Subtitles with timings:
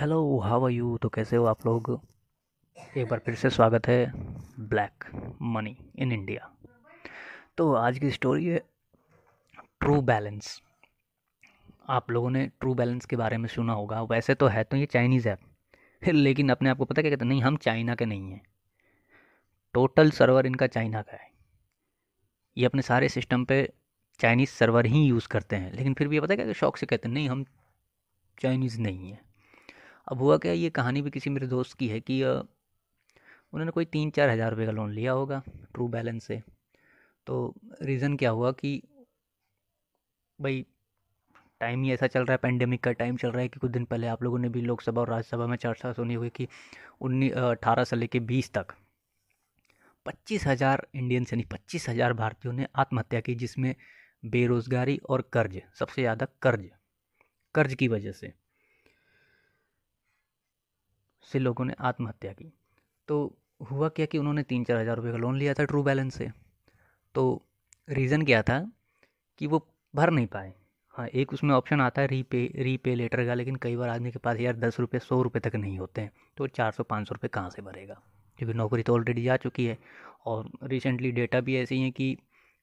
[0.00, 1.88] Hello how are you तो कैसे हो आप लोग?
[2.96, 4.12] एक बार फिर से स्वागत है
[4.68, 5.04] ब्लैक
[5.42, 6.48] मनी इन इंडिया
[7.56, 8.58] तो आज की स्टोरी है
[9.80, 10.62] ट्रू बैलेंस
[11.88, 14.86] आप लोगों ने ट्रू बैलेंस के बारे में सुना होगा। वैसे तो है तो ये
[14.86, 15.38] चाइनीज़ ऐप
[16.02, 18.42] फिर लेकिन अपने आप को पता क्या कहते नहीं, हम चाइना के नहीं हैं।
[19.74, 21.30] टोटल सर्वर इनका चाइना का है।
[22.56, 23.72] ये अपने सारे सिस्टम पे
[24.20, 27.08] चाइनीज़ सर्वर ही यूज़ करते हैं। लेकिन फिर भी ये पता क्या शौक से कहते
[27.08, 27.44] हैं, नहीं, हम
[28.38, 29.29] चाइनीज़ नहीं हैं।
[30.06, 34.10] अब हुआ क्या, ये कहानी भी किसी मेरे दोस्त की है कि उन्होंने कोई तीन
[34.10, 35.42] चार हज़ार रुपये का लोन लिया होगा
[35.74, 36.42] ट्रू बैलेंस से।
[37.26, 38.82] तो रीज़न क्या हुआ कि,
[40.38, 40.64] भाई
[41.60, 43.84] टाइम ही ऐसा चल रहा है पेंडेमिक का टाइम चल रहा है कि कुछ दिन
[43.84, 46.46] पहले आप लोगों ने भी लोकसभा और राज्यसभा में चर्चा सुनी हुई कि
[47.00, 48.74] उन्नीस अठारह से लेकर बीस तक
[50.06, 53.74] पच्चीस हज़ार इंडियंस यानी पच्चीस हज़ार भारतीयों ने आत्महत्या की, जिसमें
[54.22, 56.68] बेरोज़गारी और कर्ज, सबसे ज़्यादा कर्ज
[57.54, 58.32] कर्ज की वजह से।
[61.28, 62.52] से लोगों ने आत्महत्या की।
[63.08, 63.36] तो
[63.70, 66.30] हुआ क्या कि उन्होंने तीन चार हज़ार रुपये का लोन लिया था ट्रू बैलेंस से?
[67.14, 67.42] तो
[67.88, 68.60] रीज़न क्या था
[69.40, 70.52] कि वो भर नहीं पाए।
[70.94, 74.18] हाँ एक उसमें ऑप्शन आता है रीपे रीपे लेटर का लेकिन कई बार आदमी के
[74.18, 77.14] पास यार दस रुपये सौ रुपये तक नहीं होते हैं तो चार सौ पाँच सौ
[77.14, 78.00] रुपये कहाँ से भरेगा?
[78.38, 79.78] क्योंकि नौकरी तो ऑलरेडी जा चुकी है
[80.26, 82.16] और रिसेंटली डेटा भी ऐसे ही है कि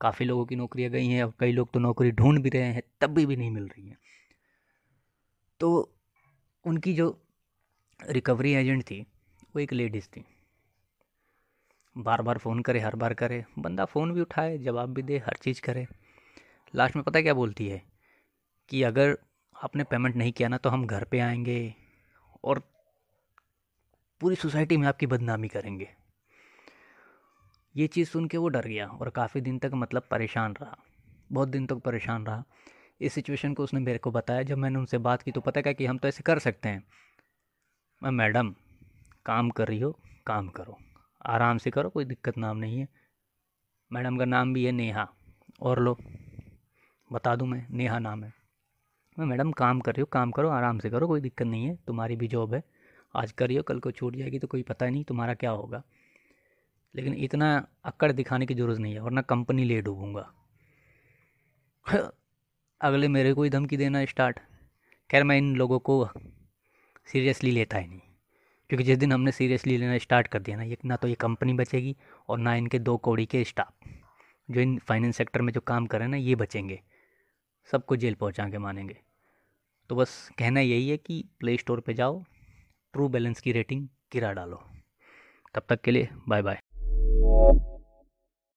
[0.00, 2.82] काफ़ी लोगों की नौकरियाँ गई हैं और कई लोग तो नौकरी ढूंढ भी रहे हैं
[3.00, 3.98] तब भी, भी नहीं मिल रही हैं।
[5.60, 5.92] तो
[6.64, 7.21] उनकी जो
[8.08, 9.06] रिकवरी एजेंट थी,
[9.44, 10.24] वो एक लेडीज़ थी।
[11.98, 15.36] बार बार फ़ोन करे, हर बार करे, बंदा फ़ोन भी उठाए, जवाब भी दे, हर
[15.42, 15.86] चीज़ करे।
[16.74, 17.82] लास्ट में पता क्या बोलती है?
[18.68, 19.18] कि अगर
[19.64, 21.74] आपने पेमेंट नहीं किया ना तो हम घर पे आएँगे
[22.44, 22.58] और
[24.20, 25.90] पूरी सोसाइटी में आपकी बदनामी करेंगे।
[27.76, 30.78] ये चीज़ सुन के वो डर गया और काफ़ी दिन तक मतलब परेशान रहा।
[31.32, 32.44] बहुत दिन तक परेशान रहा।
[33.00, 35.72] इस सिचुएशन को उसने मेरे को बताया। जब मैंने उनसे बात की तो पता क्या
[35.72, 36.84] कि हम तो ऐसे कर सकते हैं।
[38.02, 38.54] मैं मैडम,
[39.26, 40.78] काम कर रही हो, काम करो।
[41.26, 42.88] आराम से करो, कोई दिक्कत नाम नहीं है।
[43.92, 45.08] मैडम का नाम भी है नेहा।
[45.60, 45.98] और लो,
[47.12, 48.32] बता दूँ मैं, नेहा नाम है।
[49.18, 51.78] मैं मैडम, काम कर रही हो, काम करो, आराम से करो, कोई दिक्कत नहीं है।
[51.86, 52.62] तुम्हारी भी जॉब है।
[53.16, 55.82] आज करियो कल को छूट जाएगी तो कोई पता नहीं तुम्हारा क्या होगा।
[56.96, 60.32] लेकिन इतना अक्कड़ दिखाने की ज़रूरत नहीं है, वरना कंपनी ले डूबूँगा
[62.80, 64.40] अगले मेरे को ही धमकी देना स्टार्ट।
[65.10, 66.08] खैर, मैं इन लोगों को
[67.06, 68.00] सीरियसली लेता ही नहीं।
[68.68, 71.52] क्योंकि जिस दिन हमने सीरियसली लेना स्टार्ट कर दिया ना, ये ना तो ये कंपनी
[71.52, 71.96] बचेगी
[72.28, 73.74] और ना इनके दो कौड़ी के स्टाफ।
[74.50, 76.82] जो इन फाइनेंस सेक्टर में जो काम कर रहे हैं ना, ये बचेंगे।
[77.72, 78.98] सबको जेल पहुँचा के मानेंगे।
[79.88, 82.24] तो बस कहना यही है कि प्ले स्टोर पर जाओ,
[82.92, 84.62] ट्रू बैलेंस की रेटिंग गिरा डालो।
[85.54, 86.58] तब तक के लिए बाय बाय